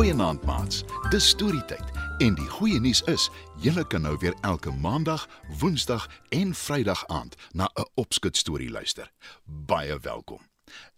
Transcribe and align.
Goeienaand 0.00 0.44
maats. 0.46 0.84
Dis 1.10 1.28
storietyd 1.28 1.99
en 2.20 2.34
die 2.36 2.48
goeie 2.48 2.80
nuus 2.80 3.00
is, 3.08 3.28
julle 3.64 3.86
kan 3.88 4.02
nou 4.04 4.12
weer 4.20 4.34
elke 4.44 4.70
maandag, 4.70 5.22
woensdag 5.60 6.04
en 6.36 6.52
vrydag 6.54 7.06
aand 7.06 7.34
na 7.52 7.70
'n 7.74 7.88
opskud 7.94 8.36
storie 8.36 8.70
luister. 8.70 9.12
Baie 9.44 9.98
welkom. 9.98 10.48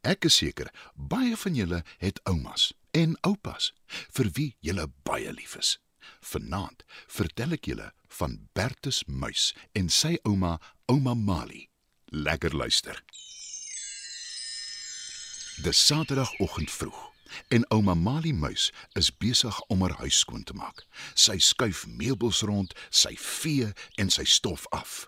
Ek 0.01 0.25
is 0.25 0.37
seker 0.37 0.71
baie 0.95 1.37
van 1.37 1.55
julle 1.55 1.85
het 1.99 2.21
oumas 2.25 2.73
en 2.91 3.17
oupas 3.21 3.73
vir 3.87 4.31
wie 4.33 4.57
julle 4.61 4.87
baie 5.03 5.33
lief 5.33 5.55
is. 5.55 5.79
Vanaand 6.21 6.85
vertel 7.07 7.53
ek 7.53 7.65
julle 7.65 7.93
van 8.09 8.49
Bertus 8.53 9.05
muis 9.07 9.55
en 9.73 9.89
sy 9.89 10.19
ouma, 10.23 10.61
ouma 10.87 11.15
Mali. 11.15 11.69
Lekker 12.05 12.57
luister. 12.57 13.05
Dis 15.63 15.87
Saterdagoggend 15.87 16.71
vroeg 16.71 17.12
en 17.49 17.65
ouma 17.69 17.95
Mali 17.95 18.33
muis 18.33 18.71
is 18.99 19.11
besig 19.11 19.61
om 19.69 19.81
haar 19.81 19.97
huis 20.03 20.19
skoon 20.19 20.45
te 20.45 20.55
maak. 20.55 20.85
Sy 21.15 21.39
skuif 21.39 21.87
meubels 21.87 22.43
rond, 22.43 22.75
sy 22.91 23.15
vee 23.17 23.73
en 23.97 24.11
sy 24.11 24.25
stof 24.25 24.67
af. 24.71 25.07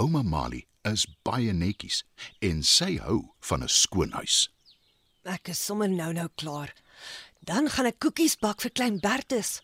Ouma 0.00 0.22
Mali 0.22 0.66
is 0.88 1.06
baie 1.24 1.52
netjies 1.52 2.02
en 2.40 2.62
sy 2.62 2.96
hou 2.98 3.20
van 3.48 3.62
'n 3.62 3.68
skoon 3.68 4.12
huis. 4.12 4.48
Ek 5.24 5.48
is 5.48 5.64
sommer 5.64 5.88
nou-nou 5.88 6.28
klaar. 6.34 6.74
Dan 7.40 7.68
gaan 7.70 7.86
ek 7.86 7.98
koekies 7.98 8.36
bak 8.36 8.60
vir 8.60 8.70
klein 8.70 8.98
Bertus. 8.98 9.60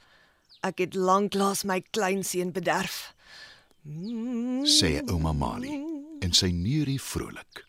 Ek 0.63 0.79
het 0.79 0.95
lanklaas 0.95 1.65
my 1.65 1.81
kleinseun 1.91 2.53
bederf. 2.53 3.15
sê 4.65 5.01
ouma 5.09 5.33
Mali 5.33 5.73
en 6.21 6.33
sy 6.33 6.51
neurie 6.53 7.01
vrolik. 7.01 7.65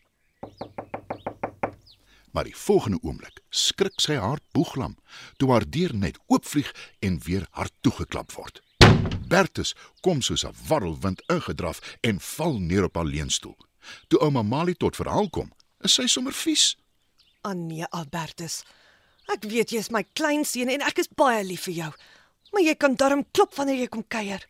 Maar 2.30 2.44
die 2.44 2.56
volgende 2.56 2.98
oomblik 3.02 3.40
skrik 3.50 4.00
sy 4.00 4.14
hart 4.14 4.44
boeglam 4.52 4.96
toe 5.36 5.50
haar 5.50 5.66
deur 5.66 5.94
net 5.94 6.18
oopvlieg 6.26 6.70
en 7.00 7.18
weer 7.26 7.46
hard 7.50 7.72
toegeklap 7.80 8.32
word. 8.32 8.62
Bertus 9.30 9.74
kom 10.00 10.22
soos 10.22 10.44
'n 10.44 10.54
warrelwind 10.68 11.22
ingedraf 11.26 11.80
en 12.00 12.20
val 12.20 12.58
neer 12.58 12.84
op 12.84 12.94
haar 12.94 13.04
leunstoel. 13.04 13.56
Toe 14.08 14.20
ouma 14.20 14.42
Mali 14.42 14.74
tot 14.74 14.96
verhaal 14.96 15.30
kom, 15.30 15.52
is 15.80 15.94
sy 15.94 16.06
sommer 16.06 16.32
vies. 16.32 16.76
Ah 17.40 17.54
nee, 17.54 17.84
Albertus. 17.90 18.64
Ek 19.32 19.44
weet 19.44 19.70
jy 19.70 19.78
is 19.78 19.90
my 19.90 20.02
kleinseun 20.12 20.68
en 20.68 20.82
ek 20.82 20.98
is 20.98 21.08
baie 21.08 21.44
lief 21.44 21.68
vir 21.68 21.74
jou. 21.74 21.92
Maar 22.52 22.62
jy 22.62 22.74
kan 22.74 22.94
darm 22.94 23.24
klop 23.30 23.54
wanneer 23.54 23.78
jy 23.84 23.86
kom 23.86 24.04
kuier. 24.08 24.42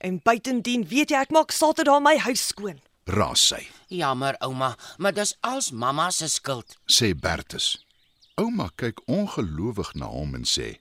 En 0.00 0.20
buitendien 0.24 0.86
weet 0.88 1.10
jy 1.10 1.20
ek 1.20 1.30
maak 1.30 1.52
Saterdag 1.52 2.00
my 2.02 2.16
huis 2.18 2.46
skoon. 2.48 2.80
Raas 3.06 3.40
sy, 3.52 3.62
Jammer, 3.88 4.34
ouma, 4.42 4.74
maar 4.98 5.14
dis 5.14 5.36
als 5.40 5.70
mamma 5.70 6.10
se 6.10 6.28
skuld. 6.28 6.76
sê 6.90 7.14
Bertus. 7.14 7.76
Ouma 8.36 8.70
kyk 8.76 9.00
ongelowig 9.06 9.94
na 9.94 10.06
hom 10.06 10.34
en 10.34 10.44
sê: 10.44 10.78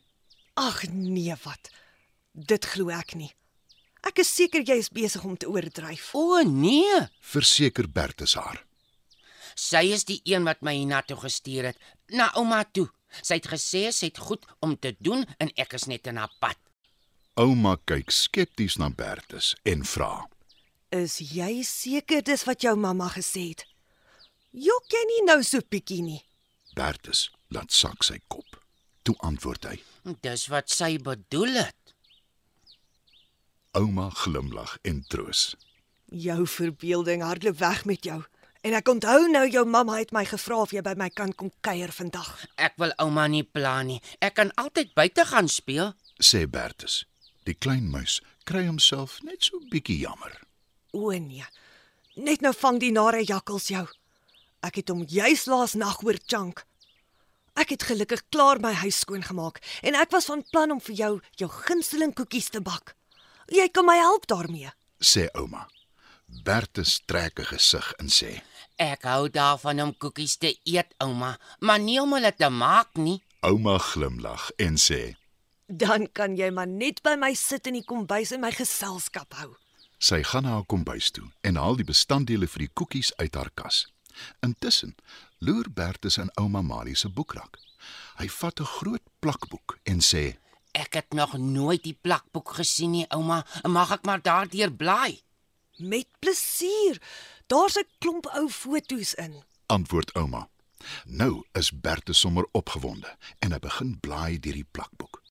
Ag 0.56 0.84
nee, 0.90 1.36
wat? 1.44 1.70
Dit 2.34 2.66
glo 2.66 2.90
ek 2.90 3.16
nie. 3.16 3.32
Ek 4.06 4.20
is 4.20 4.34
seker 4.36 4.62
jy 4.66 4.78
is 4.82 4.90
besig 4.90 5.24
om 5.24 5.38
te 5.38 5.48
oordryf. 5.48 6.14
O 6.14 6.42
nee, 6.44 7.08
"Verseker 7.22 7.88
Bertus 7.88 8.36
haar." 8.36 8.66
sy 9.56 9.86
is 9.96 10.04
die 10.04 10.20
een 10.28 10.44
wat 10.44 10.62
my 10.62 10.74
hiernatoe 10.76 11.18
gestuur 11.18 11.64
het. 11.72 11.78
Na 12.12 12.32
ouma 12.36 12.64
toe. 12.64 12.90
Sy 13.22 13.38
het 13.40 13.48
gesê 13.48 13.92
sy 13.92 14.10
het 14.12 14.18
goed 14.20 14.46
om 14.60 14.76
te 14.78 14.96
doen 15.00 15.24
en 15.40 15.52
ek 15.56 15.74
is 15.74 15.86
net 15.88 16.08
in 16.08 16.18
haar 16.20 16.34
pad. 16.40 16.58
Ouma 17.40 17.78
kyk 17.86 18.12
skepties 18.12 18.76
na 18.78 18.90
Bertus 18.90 19.56
en 19.64 19.86
vra: 19.88 20.28
Is 20.96 21.18
jy 21.20 21.60
seker 21.68 22.22
dis 22.24 22.46
wat 22.48 22.64
jou 22.64 22.72
mamma 22.80 23.10
gesê 23.12 23.50
het? 23.50 23.66
Jok 24.56 24.94
jy 24.94 25.02
nie 25.10 25.24
nou 25.28 25.42
so 25.44 25.60
bietjie 25.60 26.00
nie? 26.06 26.22
Bertus 26.78 27.26
laat 27.52 27.74
sak 27.76 28.06
sy 28.08 28.22
kop. 28.32 28.56
Toe 29.04 29.16
antwoord 29.28 29.68
hy. 29.68 29.76
Dis 30.24 30.46
wat 30.54 30.72
sy 30.72 30.96
bedoel 31.04 31.58
het. 31.66 31.96
Ouma 33.76 34.08
glimlag 34.22 34.78
en 34.88 35.02
troos. 35.12 35.58
Jou 36.08 36.46
verbeelding 36.48 37.26
hardloop 37.26 37.60
weg 37.60 37.84
met 37.92 38.08
jou. 38.08 38.22
En 38.64 38.78
ek 38.80 38.88
onthou 38.88 39.28
nou 39.30 39.44
jou 39.52 39.66
mamma 39.68 40.00
het 40.00 40.16
my 40.16 40.24
gevra 40.30 40.62
of 40.64 40.72
jy 40.72 40.86
by 40.86 40.96
my 40.98 41.10
kan 41.12 41.36
kom 41.36 41.52
kuier 41.66 41.92
vandag. 41.92 42.32
Ek 42.56 42.80
wil 42.80 42.96
ouma 43.04 43.28
nie 43.28 43.44
pla 43.44 43.82
nie. 43.84 44.00
Ek 44.24 44.40
kan 44.40 44.54
altyd 44.56 44.96
buite 44.96 45.28
gaan 45.28 45.52
speel. 45.52 45.92
sê 46.24 46.48
Bertus. 46.48 47.04
Die 47.44 47.54
klein 47.54 47.92
muis 47.92 48.22
kry 48.48 48.64
homself 48.70 49.20
net 49.28 49.44
so 49.44 49.60
bietjie 49.70 50.00
jammer. 50.06 50.40
O 50.96 51.12
nee. 51.12 51.44
Net 52.16 52.42
nou 52.42 52.54
vang 52.56 52.80
die 52.80 52.94
nare 52.96 53.24
jakkals 53.28 53.68
jou. 53.74 53.84
Ek 54.64 54.80
het 54.80 54.90
hom 54.90 55.04
juis 55.04 55.46
laas 55.52 55.76
nag 55.76 56.00
hoor 56.02 56.18
chunk. 56.32 56.64
Ek 57.56 57.72
het 57.76 57.84
gelukkig 57.88 58.24
klaar 58.32 58.60
my 58.64 58.72
huis 58.84 59.02
skoon 59.04 59.24
gemaak 59.24 59.62
en 59.84 59.96
ek 59.96 60.12
was 60.16 60.28
van 60.32 60.44
plan 60.52 60.72
om 60.76 60.82
vir 60.88 60.96
jou 60.96 61.14
jou 61.40 61.50
gunsteling 61.52 62.16
koekies 62.16 62.50
te 62.52 62.62
bak. 62.64 62.96
Jy 63.52 63.68
kan 63.70 63.86
my 63.86 63.98
help 64.00 64.28
daarmee. 64.32 64.72
sê 65.00 65.28
ouma. 65.36 65.68
Bertus 66.44 67.02
trek 67.06 67.40
'n 67.40 67.46
gesig 67.46 67.94
en 68.00 68.08
sê: 68.10 68.42
Ek 68.80 69.04
hou 69.04 69.30
daarvan 69.30 69.82
om 69.82 69.98
koekies 69.98 70.38
te 70.38 70.58
eet, 70.64 70.92
ouma, 70.98 71.38
maar 71.60 71.80
nie 71.80 72.00
om 72.02 72.14
hulle 72.14 72.34
te 72.36 72.50
maak 72.50 72.96
nie. 72.98 73.22
Ouma 73.42 73.78
glimlag 73.78 74.52
en 74.58 74.76
sê: 74.78 75.16
Dan 75.68 76.08
kan 76.12 76.36
jy 76.36 76.50
maar 76.52 76.68
net 76.68 77.02
by 77.04 77.16
my 77.16 77.34
sit 77.34 77.68
in 77.68 77.74
die 77.74 77.86
kombuis 77.86 78.32
en 78.32 78.42
my 78.42 78.52
geselskap 78.52 79.34
hou. 79.34 79.56
Sy 80.06 80.22
gaan 80.30 80.44
na 80.46 80.52
haar 80.58 80.68
kombuis 80.70 81.08
toe 81.16 81.26
en 81.42 81.58
haal 81.58 81.78
die 81.80 81.88
bestanddele 81.88 82.48
vir 82.54 82.66
die 82.66 82.74
koekies 82.78 83.10
uit 83.18 83.36
haar 83.36 83.50
kas. 83.58 83.86
Intussen 84.46 84.94
loer 85.42 85.70
Bertus 85.78 86.20
in 86.22 86.30
ouma 86.42 86.62
Malie 86.62 86.96
se 86.96 87.10
boekrak. 87.10 87.58
Hy 88.20 88.28
vat 88.40 88.60
'n 88.60 88.72
groot 88.78 89.06
plakboek 89.20 89.80
en 89.84 90.00
sê: 90.02 90.38
Ek 90.72 90.94
het 90.94 91.14
nog 91.14 91.38
nooit 91.38 91.84
die 91.84 91.98
plakboek 92.02 92.50
gesien 92.60 92.92
nie, 92.92 93.08
ouma. 93.10 93.46
Mag 93.64 93.92
ek 93.92 94.06
maar 94.06 94.22
daardeur 94.22 94.72
blaai? 94.72 95.24
Met 95.78 96.08
plesier. 96.20 97.02
Daar's 97.48 97.78
'n 97.78 97.88
klomp 98.00 98.26
ou 98.36 98.50
foto's 98.50 99.14
in. 99.14 99.44
antwoord 99.68 100.14
ouma. 100.14 100.50
Nou 101.06 101.44
is 101.52 101.72
Bertus 101.72 102.20
sommer 102.20 102.46
opgewonde 102.52 103.18
en 103.40 103.52
hy 103.52 103.60
begin 103.60 104.00
blaai 104.00 104.40
deur 104.40 104.54
die 104.54 104.68
plakboek. 104.72 105.24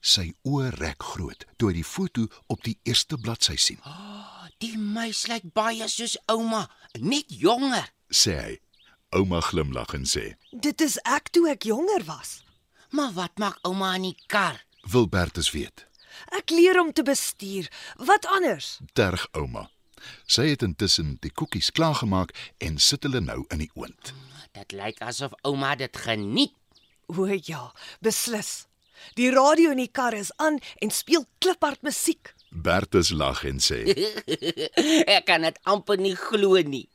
Sy 0.00 0.34
oë 0.46 0.70
rek 0.78 1.02
groot 1.02 1.46
toe 1.56 1.70
hy 1.70 1.74
die 1.80 1.84
foto 1.84 2.26
op 2.46 2.62
die 2.62 2.78
eerste 2.82 3.18
bladsy 3.18 3.56
sien. 3.56 3.80
Die 4.64 4.76
meisie 4.80 5.34
lyk 5.34 5.50
baie 5.52 5.84
soos 5.92 6.14
ouma, 6.32 6.62
net 6.96 7.28
jonger. 7.28 7.90
Sê 8.08 8.36
hy. 8.40 8.54
Ouma 9.16 9.42
glimlag 9.44 9.92
en 9.94 10.06
sê: 10.08 10.36
Dit 10.50 10.80
is 10.80 10.96
ek 11.04 11.28
toe 11.34 11.50
ek 11.52 11.66
jonger 11.68 12.06
was. 12.08 12.40
Maar 12.96 13.12
wat 13.18 13.42
maak 13.42 13.58
ouma 13.68 13.94
in 13.98 14.08
die 14.08 14.16
kar? 14.32 14.64
"Wil 14.92 15.08
Bertus 15.08 15.50
weet?" 15.52 15.86
Ek 16.32 16.50
leer 16.50 16.80
om 16.80 16.92
te 16.92 17.02
bestuur. 17.02 17.68
Wat 17.96 18.26
anders? 18.26 18.78
Terg 18.92 19.28
ouma. 19.32 19.70
Sy 20.26 20.48
het 20.48 20.62
intussen 20.62 21.16
die 21.20 21.30
koekies 21.30 21.70
klaargemaak 21.70 22.32
en 22.58 22.78
sit 22.78 23.02
hulle 23.02 23.20
nou 23.20 23.44
in 23.50 23.58
die 23.58 23.70
oond. 23.74 24.14
Dit 24.52 24.72
lyk 24.72 25.02
asof 25.04 25.32
ouma 25.42 25.74
dit 25.76 25.96
geniet. 25.96 26.54
O 27.06 27.26
ja, 27.26 27.72
beslis. 28.00 28.66
Die 29.14 29.30
radio 29.30 29.70
in 29.70 29.82
die 29.84 29.92
kar 29.92 30.14
is 30.14 30.32
aan 30.36 30.58
en 30.80 30.90
speel 30.90 31.26
kliphard 31.38 31.82
musiek. 31.82 32.32
Bertus 32.62 33.10
lag 33.10 33.44
en 33.44 33.60
sê: 33.60 33.82
Ek 35.16 35.26
kan 35.28 35.44
dit 35.44 35.58
amper 35.68 36.00
nie 36.00 36.14
glo 36.16 36.56
nie. 36.64 36.88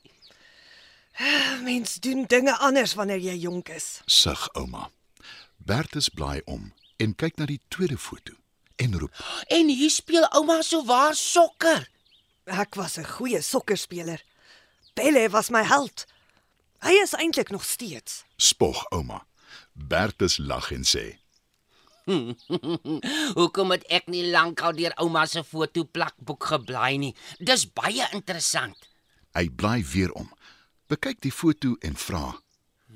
Mens 1.68 2.00
doen 2.02 2.26
dinge 2.26 2.56
anders 2.58 2.96
wanneer 2.98 3.22
jy 3.22 3.36
jonk 3.46 3.70
is. 3.70 4.02
"Sug 4.06 4.50
ouma." 4.58 4.90
Bertus 5.58 6.10
blaai 6.10 6.42
om 6.46 6.74
en 6.98 7.16
kyk 7.16 7.38
na 7.38 7.46
die 7.46 7.62
tweede 7.70 7.98
foto 7.98 8.34
en 8.82 8.98
roep: 8.98 9.14
En 9.58 9.70
hier 9.70 9.94
speel 9.94 10.26
ouma 10.34 10.62
so 10.66 10.86
waar 10.86 11.16
sokker. 11.16 11.88
Ek 12.46 12.76
was 12.76 12.98
'n 12.98 13.06
goeie 13.06 13.42
sokkerspeler. 13.42 14.24
Pele 14.94 15.30
was 15.30 15.50
my 15.50 15.64
held. 15.64 16.06
Hy 16.82 16.98
is 17.04 17.14
eintlik 17.14 17.50
nog 17.50 17.64
steeds. 17.66 18.24
"Spog 18.38 18.86
ouma." 18.90 19.26
Bertus 19.74 20.38
lag 20.38 20.72
en 20.72 20.84
sê: 20.84 21.21
Hoekom 23.38 23.74
het 23.76 23.86
ek 23.94 24.08
nie 24.12 24.24
lankal 24.32 24.76
deur 24.78 24.96
ouma 25.04 25.26
se 25.30 25.44
foto 25.46 25.84
plakboek 25.86 26.48
geblaai 26.54 26.98
nie? 26.98 27.12
Dis 27.40 27.68
baie 27.68 28.08
interessant. 28.16 28.78
Hy 29.38 29.48
blaai 29.50 29.84
weer 29.94 30.12
om. 30.18 30.30
Bekyk 30.92 31.22
die 31.24 31.32
foto 31.32 31.78
en 31.82 31.96
vra: 31.96 32.42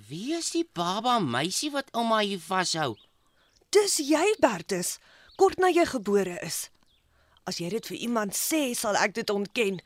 Wie 0.10 0.36
is 0.36 0.52
die 0.52 0.66
baba 0.74 1.20
meisie 1.20 1.72
wat 1.72 1.92
ouma 1.96 2.20
hier 2.26 2.42
vashou? 2.42 2.96
Dis 3.72 4.00
jy, 4.00 4.26
Bertus, 4.40 4.98
kort 5.40 5.60
na 5.60 5.72
jy 5.72 5.86
gebore 5.90 6.38
is. 6.46 6.70
As 7.46 7.60
jy 7.62 7.70
dit 7.70 7.88
vir 7.92 7.98
iemand 8.08 8.36
sê, 8.36 8.74
sal 8.76 8.98
ek 9.00 9.16
dit 9.16 9.30
ontken. 9.30 9.82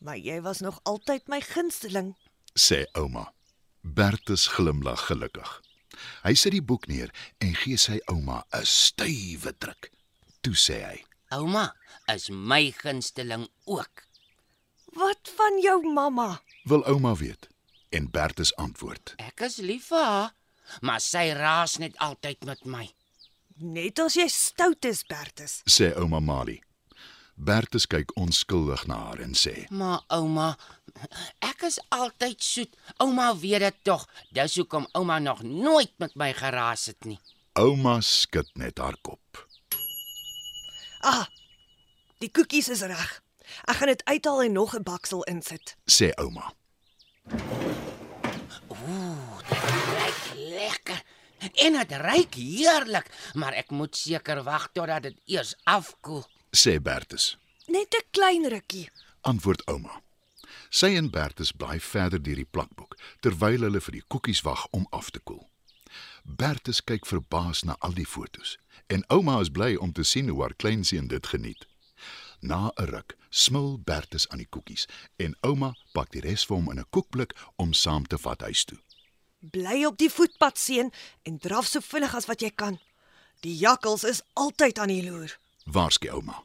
Maar 0.00 0.18
jy 0.20 0.40
was 0.44 0.60
nog 0.60 0.80
altyd 0.84 1.28
my 1.28 1.40
gunsteling. 1.40 2.14
sê 2.56 2.86
ouma. 2.96 3.32
Bertus 3.82 4.46
glimlag 4.48 5.06
gelukkig. 5.06 5.62
Hy 6.22 6.34
sit 6.34 6.52
die 6.52 6.62
boek 6.62 6.86
neer 6.86 7.10
en 7.38 7.54
gee 7.54 7.76
sy 7.76 8.00
ouma 8.12 8.44
'n 8.52 8.64
stywe 8.64 9.52
druk. 9.58 9.90
Toe 10.42 10.54
sê 10.54 10.78
hy: 10.84 11.04
Ouma 11.30 11.74
is 12.14 12.28
my 12.30 12.70
gunsteling 12.70 13.48
ook. 13.64 14.02
Wat 14.96 15.28
van 15.36 15.60
jou 15.60 15.82
mamma? 15.92 16.40
"Wil 16.64 16.84
ouma 16.86 17.14
weet?" 17.16 17.48
En 17.90 18.10
Bertus 18.10 18.54
antwoord: 18.56 19.14
Ek 19.18 19.40
is 19.40 19.56
lief 19.56 19.86
vir 19.88 20.04
haar, 20.04 20.34
maar 20.80 21.00
sy 21.00 21.32
raas 21.32 21.76
net 21.78 21.96
altyd 21.98 22.44
met 22.44 22.64
my. 22.64 22.88
Net 23.56 23.98
as 23.98 24.14
jy 24.14 24.28
stout 24.28 24.84
is, 24.84 25.02
Bertus. 25.04 25.62
sê 25.64 25.92
ouma 25.96 26.20
Mali. 26.20 26.60
Bertus 27.36 27.86
kyk 27.86 28.12
onskuldig 28.16 28.86
na 28.86 28.94
haar 28.94 29.20
en 29.20 29.34
sê: 29.34 29.66
Maar 29.70 30.04
ouma, 30.08 30.56
ek 31.38 31.62
is 31.62 31.78
altyd 31.88 32.42
soet. 32.42 32.76
Ouma 32.98 33.36
weet 33.36 33.60
dit 33.60 33.74
tog. 33.82 34.08
Dis 34.30 34.56
hoekom 34.56 34.86
ouma 34.92 35.18
nog 35.18 35.42
nooit 35.42 35.92
met 35.98 36.14
my 36.14 36.32
geraas 36.32 36.86
het 36.86 37.04
nie. 37.04 37.18
Ouma 37.52 38.00
skud 38.00 38.50
net 38.54 38.78
haar 38.78 38.96
kop. 39.02 39.46
Ah. 41.00 41.26
Die 42.18 42.30
koekies 42.30 42.68
is 42.68 42.80
reg. 42.80 43.22
Ek 43.68 43.76
gaan 43.76 43.88
dit 43.92 44.04
uithaal 44.04 44.42
en 44.42 44.52
nog 44.52 44.74
'n 44.74 44.82
baksel 44.82 45.22
insit. 45.24 45.76
sê 45.90 46.10
ouma. 46.16 46.52
Ryk 49.48 50.22
lekker. 50.34 51.02
En 51.54 51.72
dit 51.72 51.90
ruik 51.92 52.34
heerlik, 52.34 53.10
maar 53.34 53.52
ek 53.52 53.70
moet 53.70 53.96
seker 53.96 54.42
wag 54.42 54.68
totdat 54.72 55.02
dit 55.02 55.16
eers 55.26 55.54
afkoel. 55.64 56.24
sê 56.50 56.80
Bertus. 56.82 57.36
Net 57.66 57.94
'n 57.94 58.04
klein 58.10 58.48
rukkie. 58.48 58.90
Antwoord 59.20 59.66
ouma. 59.66 60.00
Sy 60.70 60.96
en 60.96 61.10
Bertus 61.10 61.52
blaai 61.52 61.80
verder 61.80 62.22
deur 62.22 62.36
die 62.36 62.48
plakboek 62.50 62.96
terwyl 63.20 63.62
hulle 63.66 63.80
vir 63.80 63.98
die 63.98 64.06
koekies 64.08 64.42
wag 64.42 64.66
om 64.72 64.86
af 64.90 65.10
te 65.10 65.20
koel. 65.20 65.44
Bertus 66.24 66.82
kyk 66.82 67.06
verbaas 67.06 67.64
na 67.64 67.76
al 67.80 67.94
die 67.94 68.06
fotos 68.06 68.56
en 68.92 69.04
ouma 69.10 69.40
is 69.40 69.50
bly 69.50 69.74
om 69.76 69.92
te 69.92 70.04
sien 70.04 70.28
hoe 70.28 70.42
haar 70.42 70.54
kleinseun 70.54 71.08
dit 71.08 71.26
geniet. 71.26 71.66
Na 72.40 72.70
'n 72.78 72.86
ruk 72.92 73.16
smil 73.30 73.78
Bertus 73.78 74.28
aan 74.28 74.38
die 74.38 74.50
koekies 74.50 74.86
en 75.16 75.36
ouma 75.40 75.74
pak 75.92 76.10
die 76.10 76.20
res 76.20 76.44
vir 76.46 76.56
hom 76.56 76.70
in 76.70 76.80
'n 76.80 76.90
koekblik 76.90 77.32
om 77.56 77.72
saam 77.72 78.06
te 78.06 78.18
vat 78.18 78.40
huis 78.40 78.64
toe. 78.64 78.78
Bly 79.40 79.84
op 79.84 79.96
die 79.98 80.10
voetpad 80.10 80.58
seun 80.58 80.92
en 81.22 81.38
draf 81.38 81.66
so 81.66 81.80
vinnig 81.80 82.14
as 82.14 82.26
wat 82.26 82.40
jy 82.40 82.50
kan. 82.50 82.78
Die 83.40 83.56
jakkals 83.56 84.04
is 84.04 84.22
altyd 84.32 84.78
aan 84.78 84.88
die 84.88 85.10
loer. 85.10 85.38
Waarskynlik 85.64 86.14
ouma. 86.14 86.44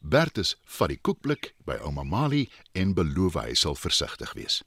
Bertus 0.00 0.56
vat 0.78 0.88
die 0.88 0.98
koekblik 0.98 1.54
by 1.64 1.78
ouma 1.86 2.04
Mali 2.04 2.48
en 2.72 2.94
beloof 2.94 3.38
hy 3.40 3.54
sal 3.54 3.74
versigtig 3.74 4.32
wees. 4.38 4.62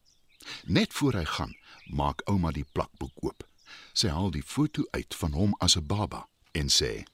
Net 0.65 0.93
voor 0.93 1.13
hy 1.13 1.25
gaan, 1.25 1.55
maak 1.85 2.21
ouma 2.29 2.51
die 2.51 2.67
plakboek 2.71 3.23
oop. 3.23 3.43
Sy 3.93 4.11
haal 4.13 4.31
die 4.31 4.43
foto 4.43 4.85
uit 4.91 5.15
van 5.15 5.33
hom 5.33 5.55
as 5.59 5.75
'n 5.75 5.87
baba 5.87 6.27
en 6.51 6.69
sê: 6.69 7.05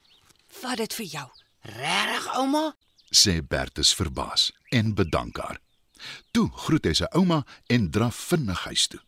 Vat 0.47 0.77
dit 0.77 0.93
vir 0.93 1.05
jou. 1.05 1.29
Regtig 1.61 2.35
ouma? 2.35 2.75
sê 3.11 3.41
Bertus 3.47 3.93
verbaas 3.93 4.51
en 4.69 4.93
bedank 4.93 5.37
haar. 5.37 5.59
Toe 6.31 6.49
groet 6.63 6.85
hy 6.85 6.93
sy 6.93 7.07
ouma 7.13 7.43
en 7.67 7.91
draf 7.91 8.15
vinnig 8.31 8.63
huis 8.63 8.87
toe. 8.87 9.01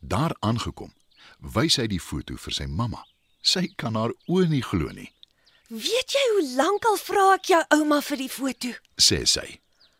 Daar 0.00 0.36
aangekom, 0.40 0.92
wys 1.38 1.76
hy 1.76 1.86
die 1.90 2.00
foto 2.00 2.36
vir 2.36 2.54
sy 2.54 2.66
mamma. 2.66 3.02
Sy 3.42 3.68
kan 3.76 3.96
haar 3.98 4.12
oë 4.28 4.48
nie 4.48 4.62
glo 4.62 4.92
nie, 4.94 5.10
Weet 5.68 6.14
jy 6.16 6.20
hoe 6.32 6.44
lank 6.56 6.86
al 6.88 6.96
vra 6.96 7.24
ek 7.34 7.50
jou 7.52 7.60
ouma 7.76 7.98
vir 8.00 8.16
die 8.22 8.30
foto? 8.32 8.70
sê 8.96 9.18
sy. 9.28 9.58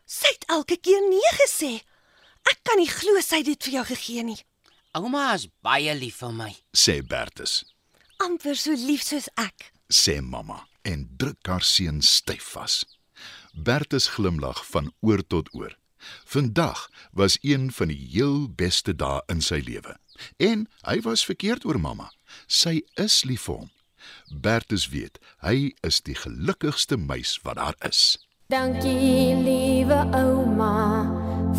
Sy 0.09 0.31
het 0.33 0.47
elke 0.49 0.79
keer 0.81 1.03
nee 1.05 1.33
gesê. 1.43 1.73
Ek 2.49 2.63
kan 2.65 2.81
nie 2.81 2.89
glo 2.89 3.21
sy 3.21 3.43
het 3.43 3.51
dit 3.51 3.67
vir 3.69 3.75
jou 3.77 3.85
gegee 3.91 4.25
nie. 4.25 4.39
Ouma 4.97 5.35
is 5.37 5.45
baie 5.61 5.93
lief 5.95 6.23
vir 6.23 6.33
my. 6.33 6.55
sê 6.73 7.03
Bertus. 7.05 7.65
amper 8.25 8.57
so 8.57 8.73
lief 8.73 9.03
soos 9.05 9.29
ek. 9.37 9.71
sê 9.93 10.21
mamma 10.23 10.65
en 10.85 11.05
druk 11.21 11.45
haar 11.47 11.63
seun 11.63 12.01
styf 12.01 12.49
vas. 12.57 12.85
Bertus 13.53 14.09
glimlag 14.17 14.65
van 14.73 14.93
oor 15.01 15.21
tot 15.23 15.53
oor. 15.53 15.77
Vandag 16.25 16.89
was 17.13 17.39
een 17.43 17.71
van 17.73 17.89
die 17.89 18.09
heel 18.17 18.49
beste 18.49 18.95
dae 18.97 19.21
in 19.29 19.43
sy 19.43 19.61
lewe. 19.61 19.99
En 20.39 20.67
hy 20.89 21.01
was 21.05 21.25
verkeerd 21.29 21.65
oor 21.67 21.79
mamma. 21.79 22.09
Sy 22.47 22.81
is 22.97 23.25
lief 23.25 23.45
vir 23.51 23.61
hom. 23.61 23.71
Bertus 24.31 24.89
weet 24.89 25.19
hy 25.45 25.75
is 25.87 26.01
die 26.03 26.17
gelukkigste 26.17 26.97
muis 26.97 27.39
wat 27.43 27.57
daar 27.57 27.77
is. 27.89 28.19
Dankie 28.49 29.35
liewe 29.37 29.99
ouma 30.17 31.05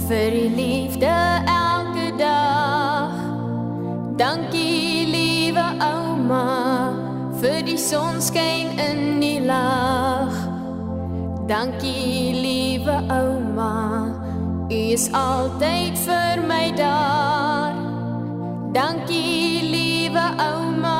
vir 0.07 0.31
die 0.34 0.50
liefde 0.56 1.16
elke 1.46 2.07
dag. 2.18 3.13
Dankie 4.18 5.06
liewe 5.07 5.66
ouma 5.80 6.90
vir 7.40 7.62
die 7.63 7.78
sonskyn 7.80 8.74
in 8.81 9.19
die 9.22 9.40
lag. 9.46 10.34
Dankie 11.50 12.34
liewe 12.36 12.98
ouma, 13.10 13.74
u 14.69 14.80
is 14.94 15.07
altyd 15.18 15.98
vir 16.06 16.44
my 16.50 16.66
daar. 16.78 17.78
Dankie 18.75 19.63
liewe 19.66 20.25
ouma, 20.44 20.99